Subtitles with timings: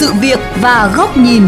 [0.00, 1.42] sự việc và góc nhìn.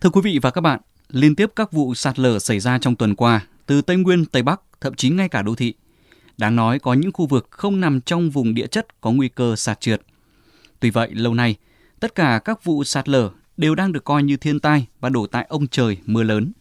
[0.00, 2.96] Thưa quý vị và các bạn, liên tiếp các vụ sạt lở xảy ra trong
[2.96, 5.74] tuần qua từ Tây Nguyên, Tây Bắc, thậm chí ngay cả đô thị.
[6.38, 9.56] Đáng nói có những khu vực không nằm trong vùng địa chất có nguy cơ
[9.56, 10.02] sạt trượt.
[10.80, 11.56] Tuy vậy, lâu nay,
[12.00, 15.26] tất cả các vụ sạt lở đều đang được coi như thiên tai và đổ
[15.26, 16.52] tại ông trời mưa lớn.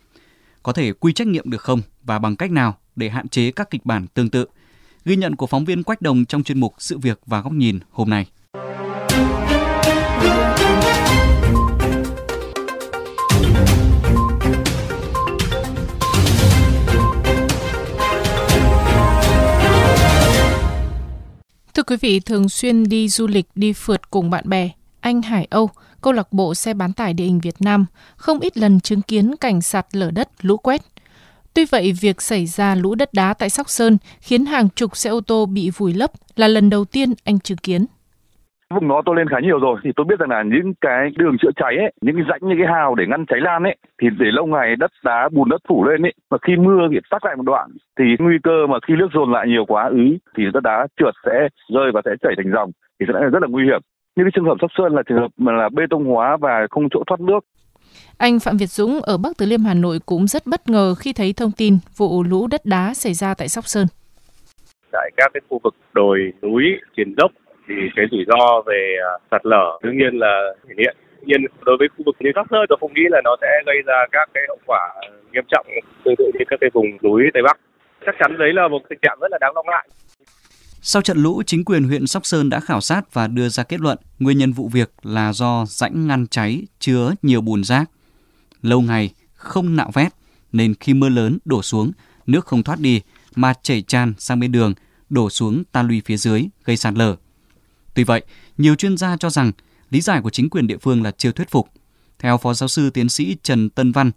[0.64, 3.70] Có thể quy trách nhiệm được không và bằng cách nào để hạn chế các
[3.70, 4.46] kịch bản tương tự?
[5.06, 7.80] Ghi nhận của phóng viên Quách Đồng trong chuyên mục Sự việc và góc nhìn
[7.92, 8.28] hôm nay.
[21.90, 25.70] Quý vị, thường xuyên đi du lịch, đi phượt cùng bạn bè, anh Hải Âu,
[26.02, 29.36] câu lạc bộ xe bán tải địa hình Việt Nam, không ít lần chứng kiến
[29.36, 30.82] cảnh sạt lở đất, lũ quét.
[31.54, 35.10] Tuy vậy, việc xảy ra lũ đất đá tại Sóc Sơn khiến hàng chục xe
[35.10, 37.86] ô tô bị vùi lấp là lần đầu tiên anh chứng kiến.
[38.76, 41.38] Vùng đó tôi lên khá nhiều rồi thì tôi biết rằng là những cái đường
[41.42, 44.08] chữa cháy ấy, những cái rãnh những cái hào để ngăn cháy lan ấy thì
[44.20, 47.26] để lâu ngày đất đá bùn đất phủ lên ấy mà khi mưa thì tắc
[47.26, 50.44] lại một đoạn thì nguy cơ mà khi nước dồn lại nhiều quá ứ thì
[50.54, 53.64] đất đá trượt sẽ rơi và sẽ chảy thành dòng thì sẽ rất là nguy
[53.66, 53.82] hiểm.
[54.16, 56.68] Như cái trường hợp Sóc Sơn là trường hợp mà là bê tông hóa và
[56.70, 57.40] không chỗ thoát nước
[58.18, 61.14] anh Phạm Việt Dũng ở Bắc Từ Liêm Hà Nội cũng rất bất ngờ khi
[61.14, 63.88] thấy thông tin vụ lũ đất đá xảy ra tại Sóc Sơn.
[64.92, 66.64] Tại các cái khu vực đồi, núi,
[66.98, 67.32] triền dốc
[67.70, 70.34] thì cái rủi ro về à, sạt lở đương nhiên là
[70.68, 70.96] thể hiện.
[71.26, 73.76] nhiên đối với khu vực như Sóc Sơn tôi không nghĩ là nó sẽ gây
[73.86, 74.94] ra các cái hậu quả
[75.32, 75.68] nghiêm trọng
[76.06, 77.58] tương tự như các cái vùng núi Tây Bắc.
[78.06, 79.88] Chắc chắn đấy là một tình trạng rất là đáng lo ngại.
[80.82, 83.80] Sau trận lũ, chính quyền huyện Sóc Sơn đã khảo sát và đưa ra kết
[83.80, 87.90] luận nguyên nhân vụ việc là do rãnh ngăn cháy chứa nhiều bùn rác.
[88.62, 90.12] Lâu ngày không nạo vét
[90.52, 91.92] nên khi mưa lớn đổ xuống,
[92.28, 93.02] nước không thoát đi
[93.36, 94.74] mà chảy tràn sang bên đường,
[95.10, 97.16] đổ xuống ta luy phía dưới gây sạt lở.
[98.00, 98.24] Tuy vậy,
[98.58, 99.52] nhiều chuyên gia cho rằng
[99.90, 101.70] lý giải của chính quyền địa phương là chưa thuyết phục.
[102.20, 104.12] Theo Phó Giáo sư Tiến sĩ Trần Tân Văn,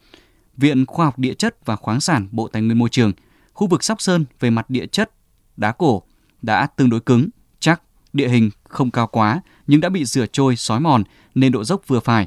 [0.57, 3.13] Viện Khoa học Địa chất và Khoáng sản Bộ Tài nguyên Môi trường,
[3.53, 5.11] khu vực Sóc Sơn về mặt địa chất,
[5.57, 6.03] đá cổ
[6.43, 7.29] đã tương đối cứng,
[7.61, 7.83] chắc,
[8.13, 11.05] địa hình không cao quá nhưng đã bị rửa trôi, sói mòn
[11.35, 12.27] nên độ dốc vừa phải.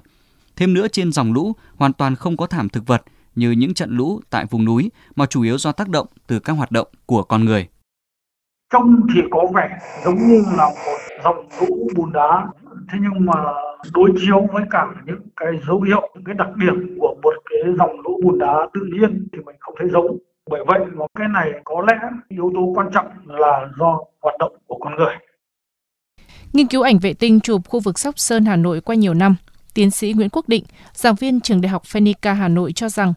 [0.56, 3.04] Thêm nữa trên dòng lũ hoàn toàn không có thảm thực vật
[3.36, 6.54] như những trận lũ tại vùng núi mà chủ yếu do tác động từ các
[6.54, 7.68] hoạt động của con người.
[8.76, 9.70] Trông thì có vẻ
[10.06, 12.48] giống như là một dòng lũ bùn đá,
[12.92, 13.34] thế nhưng mà
[13.94, 17.74] đối chiếu với cả những cái dấu hiệu, những cái đặc điểm của một cái
[17.78, 20.18] dòng lũ bùn đá tự nhiên thì mình không thấy giống
[20.50, 21.96] bởi vậy mà cái này có lẽ
[22.30, 25.14] yếu tố quan trọng là do hoạt động của con người.
[26.54, 29.36] Nghiên cứu ảnh vệ tinh chụp khu vực Sóc Sơn Hà Nội qua nhiều năm,
[29.74, 30.64] tiến sĩ Nguyễn Quốc Định,
[30.94, 33.14] giảng viên trường Đại học Phenica Hà Nội cho rằng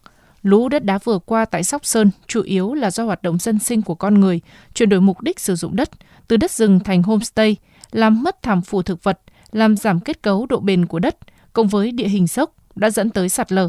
[0.49, 3.59] lũ đất đá vừa qua tại Sóc Sơn chủ yếu là do hoạt động dân
[3.59, 4.41] sinh của con người,
[4.75, 5.91] chuyển đổi mục đích sử dụng đất
[6.29, 7.57] từ đất rừng thành homestay,
[7.91, 9.21] làm mất thảm phù thực vật,
[9.53, 11.17] làm giảm kết cấu độ bền của đất,
[11.53, 13.69] cộng với địa hình dốc đã dẫn tới sạt lở.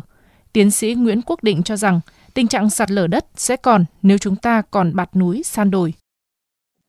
[0.54, 2.00] Tiến sĩ Nguyễn Quốc Định cho rằng
[2.34, 5.94] tình trạng sạt lở đất sẽ còn nếu chúng ta còn bạt núi san đồi.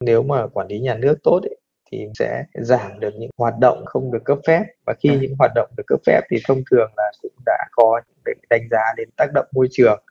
[0.04, 1.56] Nếu mà quản lý nhà nước tốt ấy,
[1.92, 5.50] thì sẽ giảm được những hoạt động không được cấp phép và khi những hoạt
[5.54, 9.08] động được cấp phép thì thông thường là cũng đã có những đánh giá đến
[9.16, 10.03] tác động môi trường.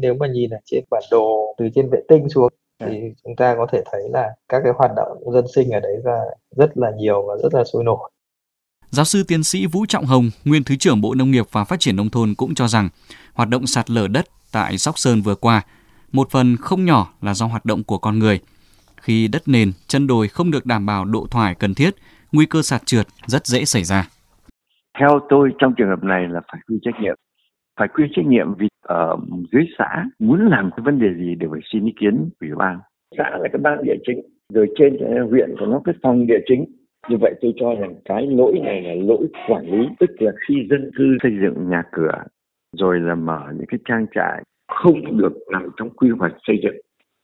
[0.00, 3.54] Nếu mà nhìn ở trên bản đồ từ trên vệ tinh xuống thì chúng ta
[3.58, 6.20] có thể thấy là các cái hoạt động dân sinh ở đấy là
[6.56, 8.10] rất là nhiều và rất là sôi nổi.
[8.90, 11.80] Giáo sư tiến sĩ Vũ Trọng Hồng, nguyên Thứ trưởng Bộ Nông nghiệp và Phát
[11.80, 12.88] triển Nông thôn cũng cho rằng
[13.34, 15.62] hoạt động sạt lở đất tại Sóc Sơn vừa qua,
[16.12, 18.40] một phần không nhỏ là do hoạt động của con người.
[18.96, 21.94] Khi đất nền, chân đồi không được đảm bảo độ thoải cần thiết,
[22.32, 24.08] nguy cơ sạt trượt rất dễ xảy ra.
[24.98, 27.14] Theo tôi trong trường hợp này là phải quy trách nhiệm.
[27.78, 29.16] Phải quy trách nhiệm vì ở
[29.52, 32.78] dưới xã muốn làm cái vấn đề gì đều phải xin ý kiến ủy ban.
[33.18, 34.20] Xã là cái ban địa chính,
[34.52, 34.96] rồi trên
[35.30, 36.64] huyện có nó cái phòng địa chính.
[37.08, 40.54] Như vậy tôi cho rằng cái lỗi này là lỗi quản lý, tức là khi
[40.70, 42.12] dân cư xây dựng nhà cửa
[42.76, 46.76] rồi là mở những cái trang trại không được nằm trong quy hoạch xây dựng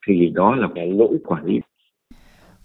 [0.06, 1.60] thì đó là cái lỗi quản lý.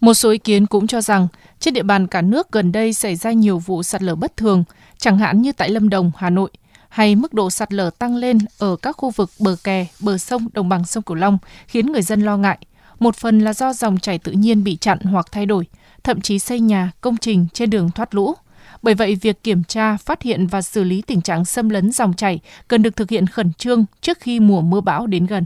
[0.02, 1.28] Một số ý kiến cũng cho rằng
[1.60, 4.64] trên địa bàn cả nước gần đây xảy ra nhiều vụ sạt lở bất thường,
[4.98, 6.50] chẳng hạn như tại Lâm Đồng, Hà Nội,
[6.90, 10.48] hay mức độ sạt lở tăng lên ở các khu vực bờ kè, bờ sông,
[10.54, 11.38] đồng bằng sông Cửu Long
[11.68, 12.58] khiến người dân lo ngại.
[13.00, 15.66] Một phần là do dòng chảy tự nhiên bị chặn hoặc thay đổi,
[16.04, 18.34] thậm chí xây nhà, công trình trên đường thoát lũ.
[18.82, 22.14] Bởi vậy, việc kiểm tra, phát hiện và xử lý tình trạng xâm lấn dòng
[22.14, 25.44] chảy cần được thực hiện khẩn trương trước khi mùa mưa bão đến gần.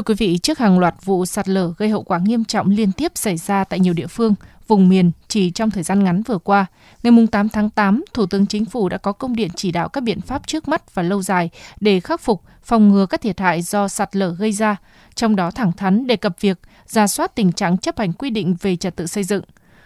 [0.00, 2.92] Thưa quý vị, trước hàng loạt vụ sạt lở gây hậu quả nghiêm trọng liên
[2.92, 4.34] tiếp xảy ra tại nhiều địa phương,
[4.68, 6.66] vùng miền chỉ trong thời gian ngắn vừa qua.
[7.02, 10.00] Ngày 8 tháng 8, Thủ tướng Chính phủ đã có công điện chỉ đạo các
[10.00, 11.50] biện pháp trước mắt và lâu dài
[11.80, 14.76] để khắc phục, phòng ngừa các thiệt hại do sạt lở gây ra,
[15.14, 18.56] trong đó thẳng thắn đề cập việc ra soát tình trạng chấp hành quy định
[18.60, 19.44] về trật tự xây dựng.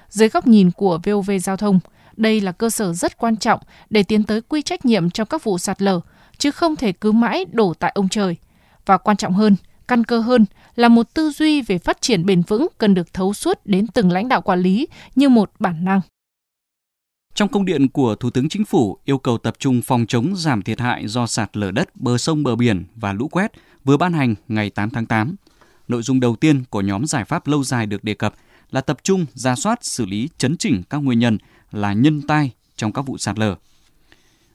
[0.08, 1.80] Dưới góc nhìn của VOV Giao thông,
[2.16, 5.44] đây là cơ sở rất quan trọng để tiến tới quy trách nhiệm trong các
[5.44, 6.00] vụ sạt lở,
[6.38, 8.36] chứ không thể cứ mãi đổ tại ông trời.
[8.86, 9.56] Và quan trọng hơn,
[9.88, 13.34] căn cơ hơn là một tư duy về phát triển bền vững cần được thấu
[13.34, 16.00] suốt đến từng lãnh đạo quản lý như một bản năng.
[17.34, 20.62] Trong công điện của Thủ tướng Chính phủ yêu cầu tập trung phòng chống giảm
[20.62, 23.52] thiệt hại do sạt lở đất, bờ sông, bờ biển và lũ quét
[23.84, 25.36] vừa ban hành ngày 8 tháng 8.
[25.88, 28.34] Nội dung đầu tiên của nhóm giải pháp lâu dài được đề cập
[28.70, 31.38] là tập trung ra soát xử lý chấn chỉnh các nguyên nhân
[31.72, 33.56] là nhân tai trong các vụ sạt lở.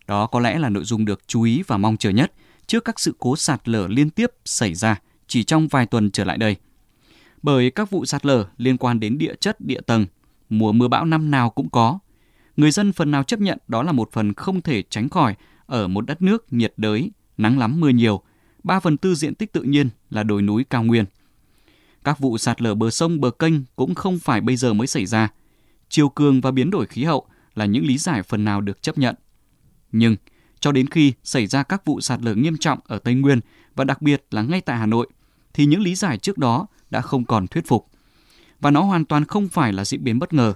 [0.07, 2.31] Đó có lẽ là nội dung được chú ý và mong chờ nhất
[2.67, 6.23] trước các sự cố sạt lở liên tiếp xảy ra chỉ trong vài tuần trở
[6.23, 6.55] lại đây.
[7.41, 10.05] Bởi các vụ sạt lở liên quan đến địa chất, địa tầng,
[10.49, 11.99] mùa mưa bão năm nào cũng có.
[12.57, 15.35] Người dân phần nào chấp nhận đó là một phần không thể tránh khỏi
[15.65, 18.21] ở một đất nước nhiệt đới, nắng lắm mưa nhiều,
[18.63, 21.05] 3 phần tư diện tích tự nhiên là đồi núi cao nguyên.
[22.03, 25.05] Các vụ sạt lở bờ sông, bờ kênh cũng không phải bây giờ mới xảy
[25.05, 25.29] ra.
[25.89, 27.25] Chiều cường và biến đổi khí hậu
[27.55, 29.15] là những lý giải phần nào được chấp nhận.
[29.91, 30.15] Nhưng,
[30.59, 33.39] cho đến khi xảy ra các vụ sạt lở nghiêm trọng ở Tây Nguyên
[33.75, 35.07] và đặc biệt là ngay tại Hà Nội,
[35.53, 37.87] thì những lý giải trước đó đã không còn thuyết phục.
[38.59, 40.53] Và nó hoàn toàn không phải là diễn biến bất ngờ.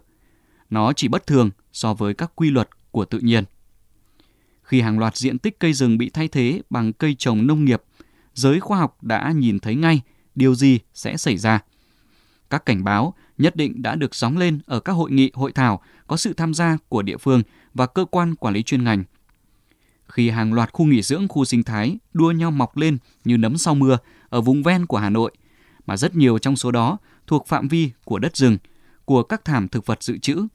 [0.69, 3.43] Nó chỉ bất thường so với các quy luật của tự nhiên.
[4.63, 7.83] Khi hàng loạt diện tích cây rừng bị thay thế bằng cây trồng nông nghiệp,
[8.33, 10.01] giới khoa học đã nhìn thấy ngay
[10.35, 11.59] điều gì sẽ xảy ra.
[12.49, 15.81] Các cảnh báo nhất định đã được sóng lên ở các hội nghị, hội thảo
[16.07, 17.43] có sự tham gia của địa phương
[17.73, 19.03] và cơ quan quản lý chuyên ngành.
[20.07, 23.57] Khi hàng loạt khu nghỉ dưỡng, khu sinh thái đua nhau mọc lên như nấm
[23.57, 23.97] sau mưa
[24.33, 25.31] ở vùng ven của Hà Nội,
[25.85, 26.97] mà rất nhiều trong số đó
[27.27, 28.57] thuộc phạm vi của đất rừng,
[29.05, 30.47] của các thảm thực vật dự trữ,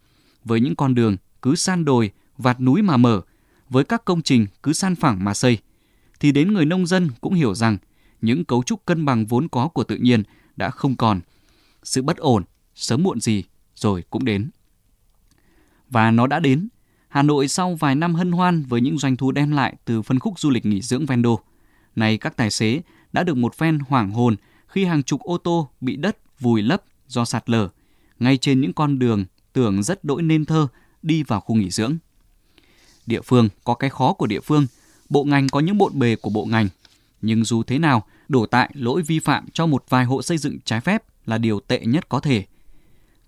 [0.45, 3.21] với những con đường cứ san đồi, vạt núi mà mở,
[3.69, 5.59] với các công trình cứ san phẳng mà xây,
[6.21, 7.79] thì đến người nông dân cũng hiểu rằng
[8.21, 10.23] những cấu trúc cân bằng vốn có của tự nhiên
[10.57, 11.21] đã không còn.
[11.83, 14.51] Sự bất ổn, sớm muộn gì, rồi cũng đến.
[15.91, 16.69] Và nó đã đến.
[17.09, 20.19] Hà Nội sau vài năm hân hoan với những doanh thu đem lại từ phân
[20.19, 21.41] khúc du lịch nghỉ dưỡng ven đô.
[21.97, 22.81] Này các tài xế
[23.13, 26.83] đã được một phen hoảng hồn khi hàng chục ô tô bị đất vùi lấp
[27.07, 27.69] do sạt lở
[28.19, 30.69] ngay trên những con đường tưởng rất đỗi nên thơ
[31.03, 31.97] đi vào khu nghỉ dưỡng.
[33.07, 34.67] Địa phương có cái khó của địa phương,
[35.09, 36.69] bộ ngành có những bộn bề của bộ ngành.
[37.23, 40.59] Nhưng dù thế nào, đổ tại lỗi vi phạm cho một vài hộ xây dựng
[40.65, 42.45] trái phép là điều tệ nhất có thể.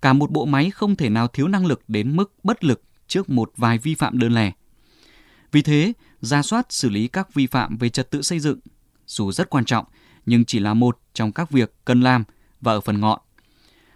[0.02, 3.30] Cả một bộ máy không thể nào thiếu năng lực đến mức bất lực trước
[3.30, 4.52] một vài vi phạm đơn lẻ.
[5.52, 8.58] Vì thế, ra soát xử lý các vi phạm về trật tự xây dựng,
[9.10, 9.84] dù rất quan trọng,
[10.26, 12.24] nhưng chỉ là một trong các việc cần làm
[12.60, 13.20] và ở phần ngọn.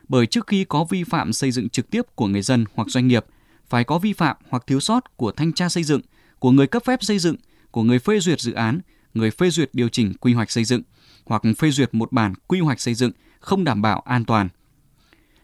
[0.08, 3.08] Bởi trước khi có vi phạm xây dựng trực tiếp của người dân hoặc doanh
[3.08, 3.24] nghiệp,
[3.68, 6.00] phải có vi phạm hoặc thiếu sót của thanh tra xây dựng,
[6.38, 7.36] của người cấp phép xây dựng,
[7.70, 8.80] của người phê duyệt dự án,
[9.14, 10.82] người phê duyệt điều chỉnh quy hoạch xây dựng
[11.24, 14.48] hoặc phê duyệt một bản quy hoạch xây dựng không đảm bảo an toàn.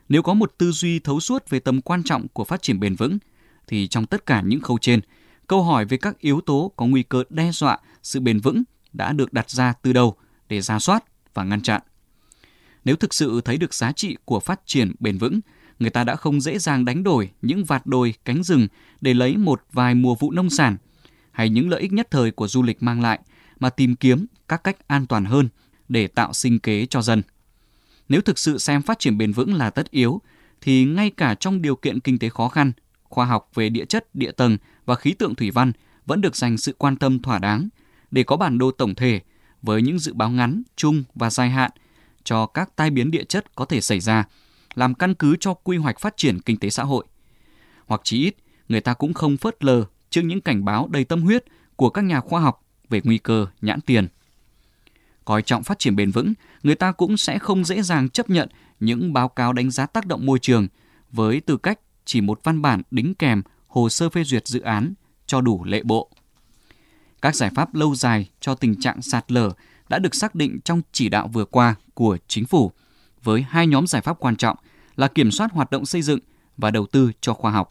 [0.09, 2.95] Nếu có một tư duy thấu suốt về tầm quan trọng của phát triển bền
[2.95, 3.19] vững,
[3.67, 5.01] thì trong tất cả những khâu trên,
[5.47, 8.63] câu hỏi về các yếu tố có nguy cơ đe dọa sự bền vững
[8.93, 10.17] đã được đặt ra từ đầu
[10.49, 11.05] để ra soát
[11.35, 11.83] và ngăn chặn.
[12.85, 15.41] Nếu thực sự thấy được giá trị của phát triển bền vững,
[15.79, 18.69] người ta đã không dễ dàng đánh đổi những vạt đồi cánh rừng
[19.01, 20.77] để lấy một vài mùa vụ nông sản
[21.33, 23.21] hay những lợi ích nhất thời của du lịch mang lại
[23.61, 25.49] mà tìm kiếm các cách an toàn hơn
[25.89, 27.23] để tạo sinh kế cho dân.
[28.09, 30.21] Nếu thực sự xem phát triển bền vững là tất yếu,
[30.61, 34.15] thì ngay cả trong điều kiện kinh tế khó khăn, khoa học về địa chất,
[34.15, 35.73] địa tầng và khí tượng thủy văn
[36.07, 37.69] vẫn được dành sự quan tâm thỏa đáng
[38.11, 39.21] để có bản đồ tổng thể
[39.63, 41.71] với những dự báo ngắn, trung và dài hạn
[42.25, 44.25] cho các tai biến địa chất có thể xảy ra,
[44.75, 47.05] làm căn cứ cho quy hoạch phát triển kinh tế xã hội.
[47.87, 48.37] Hoặc chí ít,
[48.69, 51.45] người ta cũng không phớt lờ trước những cảnh báo đầy tâm huyết
[51.77, 54.09] của các nhà khoa học về nguy cơ nhãn tiền.
[55.25, 58.49] Coi trọng phát triển bền vững, người ta cũng sẽ không dễ dàng chấp nhận
[58.81, 60.67] những báo cáo đánh giá tác động môi trường
[61.13, 64.95] với tư cách chỉ một văn bản đính kèm hồ sơ phê duyệt dự án
[65.27, 66.11] cho đủ lệ bộ.
[67.23, 69.51] Các giải pháp lâu dài cho tình trạng sạt lở
[69.89, 72.73] đã được xác định trong chỉ đạo vừa qua của chính phủ
[73.23, 74.57] với hai nhóm giải pháp quan trọng
[74.97, 76.19] là kiểm soát hoạt động xây dựng
[76.57, 77.71] và đầu tư cho khoa học.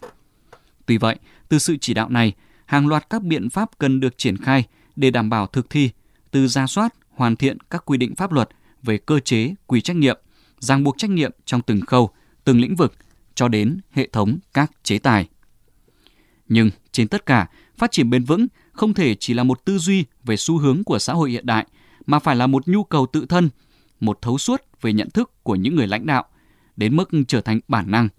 [0.85, 1.15] Tuy vậy,
[1.49, 2.33] từ sự chỉ đạo này,
[2.65, 4.63] hàng loạt các biện pháp cần được triển khai
[4.95, 5.91] để đảm bảo thực thi,
[6.31, 8.49] từ ra soát, hoàn thiện các quy định pháp luật
[8.83, 10.19] về cơ chế, quy trách nhiệm,
[10.59, 12.09] ràng buộc trách nhiệm trong từng khâu,
[12.43, 12.93] từng lĩnh vực
[13.35, 15.27] cho đến hệ thống các chế tài.
[16.47, 17.47] Nhưng trên tất cả,
[17.79, 20.99] phát triển bền vững không thể chỉ là một tư duy về xu hướng của
[20.99, 21.65] xã hội hiện đại
[22.05, 23.49] mà phải là một nhu cầu tự thân,
[23.99, 26.25] một thấu suốt về nhận thức của những người lãnh đạo
[26.75, 28.09] đến mức trở thành bản năng.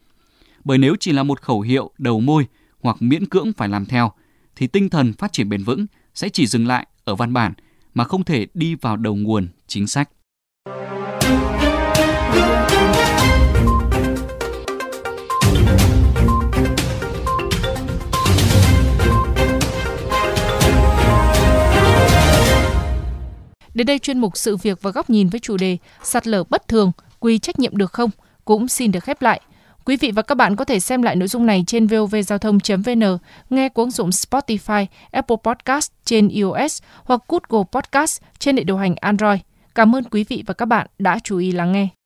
[0.64, 2.46] Bởi nếu chỉ là một khẩu hiệu đầu môi
[2.80, 4.12] hoặc miễn cưỡng phải làm theo,
[4.56, 7.52] thì tinh thần phát triển bền vững sẽ chỉ dừng lại ở văn bản
[7.94, 10.10] mà không thể đi vào đầu nguồn chính sách.
[23.74, 26.68] Đến đây chuyên mục sự việc và góc nhìn với chủ đề sạt lở bất
[26.68, 28.10] thường, quy trách nhiệm được không
[28.44, 29.40] cũng xin được khép lại.
[29.84, 33.18] Quý vị và các bạn có thể xem lại nội dung này trên vovgiao thông.vn,
[33.50, 38.76] nghe qua ứng dụng Spotify, Apple Podcast trên iOS hoặc Google Podcast trên hệ điều
[38.76, 39.40] hành Android.
[39.74, 41.99] Cảm ơn quý vị và các bạn đã chú ý lắng nghe.